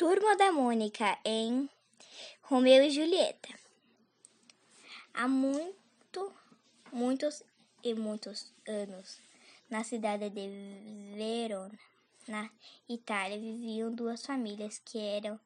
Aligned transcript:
Turma 0.00 0.34
da 0.34 0.50
Mônica 0.50 1.18
em 1.26 1.68
Romeu 2.40 2.82
e 2.82 2.88
Julieta. 2.88 3.50
Há 5.12 5.28
muito, 5.28 6.32
muitos 6.90 7.42
e 7.84 7.92
muitos 7.92 8.50
anos, 8.66 9.20
na 9.68 9.84
cidade 9.84 10.30
de 10.30 10.48
Verona, 11.14 11.78
na 12.26 12.48
Itália, 12.88 13.38
viviam 13.38 13.94
duas 13.94 14.24
famílias 14.24 14.78
que 14.78 14.98
eram 14.98 15.38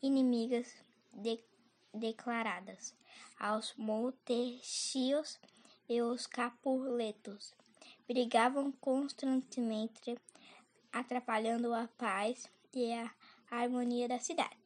inimigas 0.00 0.72
de, 1.12 1.40
declaradas, 1.92 2.94
aos 3.36 3.74
Montecchios 3.74 5.40
e 5.88 6.00
os 6.02 6.24
Capuletos. 6.24 7.52
Brigavam 8.06 8.70
constantemente, 8.70 10.16
atrapalhando 10.92 11.74
a 11.74 11.88
paz 11.98 12.48
e 12.72 12.92
a 12.92 13.12
harmonia 13.50 14.08
da 14.08 14.18
cidade. 14.18 14.56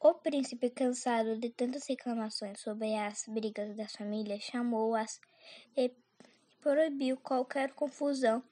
O 0.00 0.14
príncipe, 0.14 0.70
cansado 0.70 1.36
de 1.38 1.50
tantas 1.50 1.86
reclamações 1.88 2.60
sobre 2.60 2.94
as 2.94 3.24
brigas 3.26 3.76
das 3.76 3.92
famílias, 3.92 4.42
chamou-as 4.42 5.20
e 5.76 5.90
proibiu 6.60 7.16
qualquer 7.16 7.72
confusão, 7.72 8.42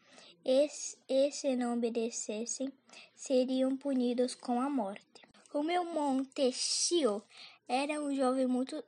e, 0.44 0.68
e 1.08 1.30
se 1.30 1.54
não 1.54 1.74
obedecessem, 1.74 2.72
seriam 3.14 3.76
punidos 3.76 4.34
com 4.34 4.60
a 4.60 4.68
morte. 4.68 5.22
O 5.52 5.62
meu 5.62 5.84
Montecchio 5.84 7.22
era 7.68 8.00
um 8.00 8.14
jovem 8.14 8.46
muito 8.46 8.82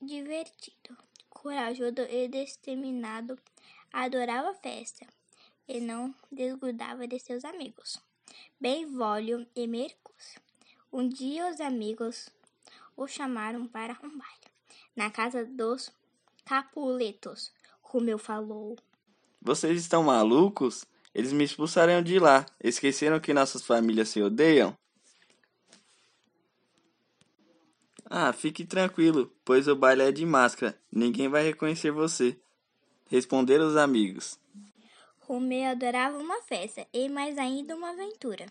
divertido, 0.00 0.96
corajoso 1.28 2.00
e 2.08 2.28
destemido, 2.28 3.38
adorava 3.92 4.50
a 4.50 4.54
festa 4.54 5.06
e 5.66 5.80
não 5.80 6.14
desgrudava 6.30 7.06
de 7.06 7.18
seus 7.18 7.44
amigos. 7.44 8.00
Benvolio 8.60 9.46
e 9.54 9.66
Mercúcio. 9.66 10.40
Um 10.92 11.08
dia 11.08 11.50
os 11.50 11.60
amigos 11.60 12.30
o 12.96 13.06
chamaram 13.06 13.66
para 13.66 13.98
um 14.02 14.16
baile 14.16 14.54
na 14.94 15.10
casa 15.10 15.44
dos 15.44 15.90
Capuletos. 16.44 17.52
Romeu 17.82 18.18
falou: 18.18 18.76
Vocês 19.40 19.80
estão 19.80 20.04
malucos? 20.04 20.84
Eles 21.14 21.32
me 21.32 21.44
expulsariam 21.44 22.02
de 22.02 22.18
lá. 22.18 22.44
Esqueceram 22.62 23.20
que 23.20 23.32
nossas 23.32 23.64
famílias 23.64 24.08
se 24.08 24.20
odeiam? 24.20 24.76
Ah, 28.06 28.32
fique 28.32 28.64
tranquilo, 28.64 29.32
pois 29.44 29.66
o 29.66 29.74
baile 29.74 30.02
é 30.02 30.12
de 30.12 30.26
máscara. 30.26 30.78
Ninguém 30.92 31.28
vai 31.28 31.42
reconhecer 31.42 31.90
você. 31.90 32.38
Responderam 33.10 33.66
os 33.66 33.76
amigos. 33.76 34.38
Romeu 35.26 35.70
adorava 35.70 36.18
uma 36.18 36.42
festa 36.42 36.86
e 36.92 37.08
mais 37.08 37.38
ainda 37.38 37.74
uma 37.74 37.90
aventura. 37.90 38.46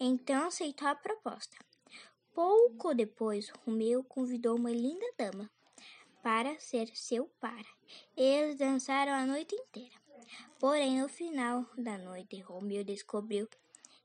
Então 0.00 0.46
aceitou 0.46 0.88
a 0.88 0.94
proposta. 0.94 1.56
Pouco 2.32 2.94
depois, 2.94 3.50
Romeu 3.50 4.02
convidou 4.02 4.56
uma 4.56 4.70
linda 4.70 5.06
dama 5.18 5.50
para 6.22 6.58
ser 6.58 6.88
seu 6.94 7.26
par. 7.38 7.64
Eles 8.16 8.56
dançaram 8.56 9.12
a 9.12 9.26
noite 9.26 9.54
inteira. 9.54 9.94
Porém, 10.58 11.00
no 11.00 11.08
final 11.08 11.66
da 11.76 11.98
noite, 11.98 12.40
Romeu 12.40 12.82
descobriu 12.82 13.46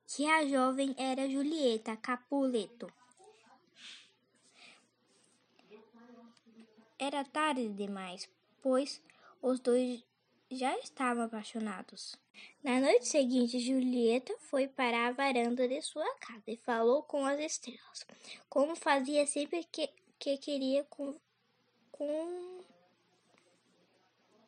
que 0.05 0.25
a 0.25 0.45
jovem 0.45 0.93
era 0.97 1.29
Julieta 1.29 1.95
Capuleto. 1.95 2.91
Era 6.99 7.23
tarde 7.23 7.69
demais, 7.69 8.29
pois 8.61 9.01
os 9.41 9.61
dois 9.61 10.03
já 10.51 10.77
estavam 10.79 11.23
apaixonados. 11.23 12.15
Na 12.63 12.79
noite 12.79 13.07
seguinte, 13.07 13.59
Julieta 13.59 14.33
foi 14.39 14.67
para 14.67 15.07
a 15.07 15.11
varanda 15.11 15.67
de 15.67 15.81
sua 15.81 16.09
casa 16.15 16.43
e 16.47 16.57
falou 16.57 17.03
com 17.03 17.25
as 17.25 17.39
estrelas, 17.39 18.05
como 18.49 18.75
fazia 18.75 19.25
sempre 19.27 19.63
que, 19.71 19.89
que 20.17 20.37
queria 20.37 20.83
com, 20.85 21.15
com 21.91 22.63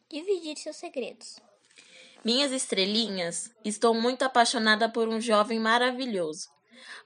dividir 0.10 0.58
seus 0.58 0.76
segredos. 0.76 1.40
Minhas 2.24 2.52
estrelinhas, 2.52 3.52
estou 3.64 3.94
muito 3.94 4.24
apaixonada 4.24 4.88
por 4.88 5.08
um 5.08 5.20
jovem 5.20 5.60
maravilhoso. 5.60 6.50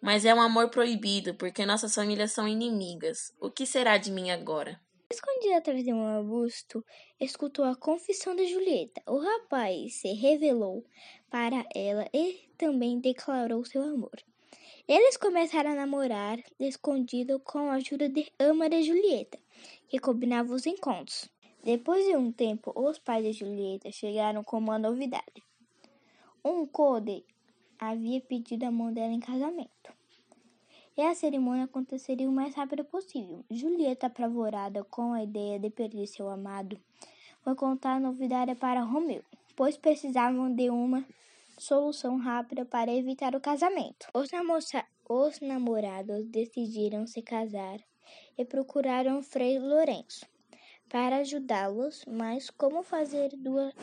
Mas 0.02 0.26
é 0.26 0.34
um 0.34 0.42
amor 0.42 0.70
proibido, 0.70 1.34
porque 1.36 1.66
nossas 1.66 1.96
famílias 1.96 2.32
são 2.32 2.48
inimigas. 2.48 3.34
O 3.40 3.50
que 3.50 3.66
será 3.66 3.98
de 3.98 4.12
mim 4.12 4.30
agora? 4.30 4.80
Escondida 5.12 5.58
atrás 5.58 5.84
de 5.84 5.94
um 5.94 6.04
arbusto, 6.04 6.84
escutou 7.20 7.64
a 7.64 7.76
confissão 7.76 8.36
de 8.36 8.48
Julieta. 8.48 9.04
O 9.06 9.20
rapaz 9.20 10.02
se 10.02 10.14
revelou 10.14 10.84
para 11.30 11.64
ela 11.76 12.10
e 12.12 12.50
também 12.58 13.00
declarou 13.00 13.64
seu 13.64 13.84
amor. 13.84 14.16
Eles 14.88 15.16
começaram 15.16 15.72
a 15.72 15.76
namorar 15.76 16.40
escondido 16.60 17.40
com 17.40 17.70
a 17.70 17.76
ajuda 17.76 18.10
de 18.10 18.32
ama 18.40 18.68
de 18.68 18.82
Julieta, 18.82 19.38
que 19.88 20.00
combinava 20.00 20.52
os 20.52 20.66
encontros. 20.66 21.30
Depois 21.64 22.04
de 22.04 22.16
um 22.16 22.32
tempo, 22.32 22.74
os 22.76 22.98
pais 22.98 23.24
de 23.24 23.34
Julieta 23.34 23.92
chegaram 23.92 24.44
com 24.44 24.58
uma 24.58 24.80
novidade. 24.80 25.44
Um 26.44 26.66
code 26.66 27.24
havia 27.78 28.22
pedido 28.22 28.64
a 28.64 28.72
mão 28.72 28.92
dela 28.92 29.14
em 29.14 29.20
casamento 29.20 29.94
e 30.98 31.02
a 31.02 31.14
cerimônia 31.14 31.66
aconteceria 31.66 32.30
o 32.30 32.32
mais 32.32 32.56
rápido 32.56 32.86
possível. 32.86 33.44
Julieta, 33.50 34.08
apavorada 34.08 34.84
com 34.84 35.14
a 35.14 35.24
ideia 35.24 35.60
de 35.60 35.70
perder 35.70 36.08
seu 36.08 36.30
amado, 36.30 36.80
foi 37.42 37.56
contar 37.56 37.96
a 37.96 38.00
novidade 38.00 38.56
para 38.56 38.82
Romeu, 38.82 39.24
pois 39.56 39.78
precisavam 39.78 40.54
de 40.54 40.70
uma 40.70 41.06
solução 41.58 42.18
rápida 42.18 42.66
para 42.66 42.94
evitar 42.94 43.36
o 43.36 43.42
casamento. 43.42 44.08
Os, 44.14 44.30
os 45.10 45.42
namorados 45.42 46.26
decidiram 46.28 47.06
se 47.06 47.22
casar 47.22 47.80
e 48.38 48.46
procuraram 48.46 49.22
Frei 49.22 49.60
Lourenço 49.60 50.26
para 50.90 51.18
ajudá-los, 51.18 52.06
mas 52.06 52.50
como 52.50 52.84
fazer 52.84 53.30
duas 53.36 53.74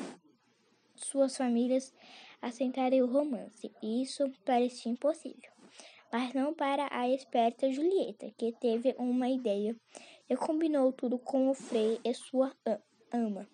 suas 0.95 1.37
famílias 1.37 1.93
assentarem 2.41 3.03
o 3.03 3.07
romance? 3.07 3.73
Isso 3.83 4.31
parecia 4.45 4.93
impossível 4.93 5.52
mas 6.13 6.35
não 6.35 6.53
para 6.53 6.87
a 6.91 7.09
esperta 7.09 7.73
Julieta, 7.73 8.31
que 8.37 8.53
teve 8.53 8.95
uma 8.99 9.31
ideia 9.31 9.75
e 10.29 10.37
combinou 10.37 10.93
tudo 10.93 11.19
com 11.19 11.49
o 11.49 11.55
Frei 11.55 11.99
e 12.05 12.13
sua 12.13 12.55
ama. 13.11 13.49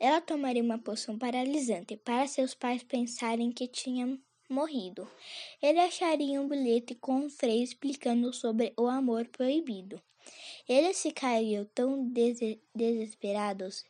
Ela 0.00 0.20
tomaria 0.20 0.62
uma 0.62 0.78
poção 0.78 1.16
paralisante 1.16 1.96
para 1.96 2.26
seus 2.26 2.52
pais 2.52 2.82
pensarem 2.82 3.52
que 3.52 3.68
tinha 3.68 4.18
morrido. 4.48 5.08
Ele 5.62 5.78
acharia 5.78 6.40
um 6.40 6.48
bilhete 6.48 6.96
com 6.96 7.26
o 7.26 7.30
Frei 7.30 7.62
explicando 7.62 8.32
sobre 8.32 8.72
o 8.76 8.86
amor 8.86 9.26
proibido. 9.28 10.02
Eles 10.68 11.00
ficariam 11.00 11.64
tão 11.74 12.08
des 12.08 12.38
desesperados 12.74 13.84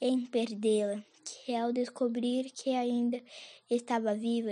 em 0.00 0.26
perdê-la 0.26 1.02
que, 1.24 1.54
ao 1.54 1.72
descobrir 1.72 2.50
que 2.50 2.70
ainda 2.70 3.22
estava 3.70 4.14
viva, 4.14 4.50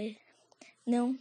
não 0.87 1.19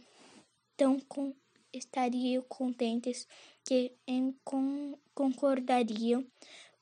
tão 0.80 0.98
com, 0.98 1.34
estariam 1.70 2.42
contentes 2.48 3.28
que 3.62 3.92
em, 4.06 4.34
com, 4.42 4.98
concordariam 5.14 6.24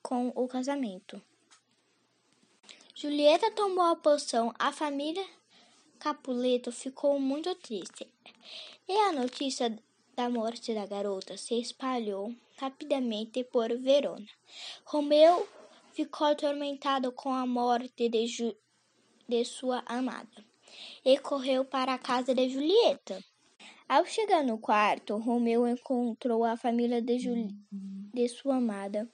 com 0.01 0.29
o 0.37 0.47
casamento. 0.47 1.21
Julieta 2.95 3.51
tomou 3.51 3.87
a 3.87 3.97
poção, 3.97 4.55
a 4.57 4.71
família 4.71 5.27
Capuleto 5.99 6.71
ficou 6.71 7.19
muito 7.19 7.53
triste. 7.57 8.07
E 8.89 8.93
a 8.93 9.11
notícia 9.11 9.77
da 10.15 10.31
morte 10.31 10.73
da 10.73 10.87
garota 10.87 11.37
se 11.37 11.61
espalhou 11.61 12.33
rapidamente 12.57 13.43
por 13.43 13.77
Verona. 13.77 14.29
Romeu 14.85 15.49
ficou 15.93 16.29
atormentado 16.29 17.11
com 17.11 17.35
a 17.35 17.45
morte 17.45 18.09
de, 18.09 18.57
de 19.29 19.45
sua 19.45 19.83
amada 19.87 20.45
e 21.05 21.19
correu 21.19 21.65
para 21.65 21.95
a 21.95 21.99
casa 21.99 22.33
de 22.33 22.49
Julieta. 22.49 23.25
Ao 23.89 24.05
chegar 24.05 24.45
no 24.45 24.59
quarto, 24.59 25.17
Romeu 25.17 25.67
encontrou 25.67 26.45
a 26.45 26.59
família 26.59 27.01
de, 27.01 27.19
Juli 27.19 27.49
de 28.13 28.29
sua 28.29 28.57
amada 28.57 29.09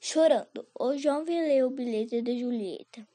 chorando. 0.00 0.66
O 0.74 0.96
jovem 0.96 1.40
leu 1.40 1.68
o 1.68 1.70
bilhete 1.70 2.20
de 2.20 2.40
Julieta 2.40 3.06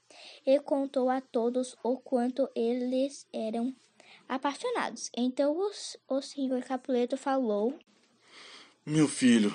e 0.46 0.58
contou 0.62 1.10
a 1.10 1.20
todos 1.20 1.76
o 1.84 1.98
quanto 1.98 2.48
eles 2.56 3.28
eram 3.34 3.76
apaixonados. 4.30 5.10
Então 5.14 5.60
os, 5.60 5.98
o 6.08 6.22
senhor 6.22 6.64
Capuleto 6.64 7.18
falou: 7.18 7.78
Meu 8.86 9.10
filho, 9.10 9.54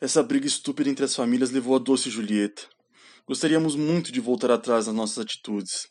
essa 0.00 0.22
briga 0.22 0.46
estúpida 0.46 0.88
entre 0.88 1.04
as 1.04 1.16
famílias 1.16 1.50
levou 1.50 1.74
a 1.74 1.80
doce 1.80 2.10
Julieta. 2.10 2.62
Gostaríamos 3.26 3.74
muito 3.74 4.12
de 4.12 4.20
voltar 4.20 4.52
atrás 4.52 4.86
nas 4.86 4.94
nossas 4.94 5.18
atitudes. 5.18 5.88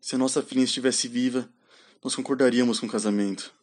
Se 0.00 0.14
a 0.14 0.18
nossa 0.18 0.40
filha 0.40 0.62
estivesse 0.62 1.08
viva, 1.08 1.52
nós 2.00 2.14
concordaríamos 2.14 2.78
com 2.78 2.86
o 2.86 2.90
casamento. 2.90 3.58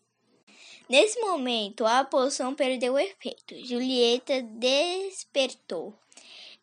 Nesse 0.89 1.19
momento, 1.19 1.85
a 1.85 2.05
poção 2.05 2.55
perdeu 2.55 2.97
efeito. 2.97 3.53
Julieta 3.65 4.41
despertou 4.41 5.93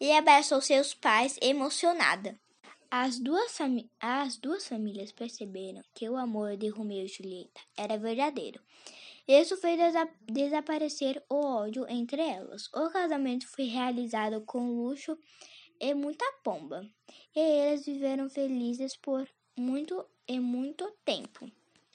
e 0.00 0.11
abraçou 0.12 0.62
seus 0.62 0.94
pais 0.94 1.37
emocionada. 1.43 2.35
As 2.91 3.19
duas, 3.19 3.59
as 4.00 4.38
duas 4.38 4.67
famílias 4.67 5.12
perceberam 5.12 5.82
que 5.94 6.09
o 6.09 6.17
amor 6.17 6.56
de 6.56 6.69
Romeu 6.69 7.05
e 7.05 7.09
Julieta 7.09 7.61
era 7.76 7.99
verdadeiro 7.99 8.62
Isso 9.29 9.56
fez 9.59 9.76
desa 9.76 10.09
desaparecer 10.26 11.23
o 11.29 11.44
ódio 11.44 11.85
entre 11.87 12.23
elas. 12.23 12.69
O 12.69 12.88
casamento 12.88 13.47
foi 13.47 13.65
realizado 13.65 14.41
com 14.47 14.71
luxo 14.71 15.19
e 15.79 15.93
muita 15.93 16.25
pomba, 16.43 16.88
e 17.37 17.41
eles 17.41 17.85
viveram 17.85 18.31
felizes 18.31 18.97
por 18.97 19.29
muito 19.56 20.06
e 20.26 20.41
muito 20.41 20.91
tempo. 21.05 21.50